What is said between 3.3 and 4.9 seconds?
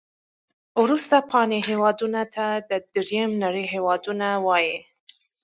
نړۍ هېوادونه وایي.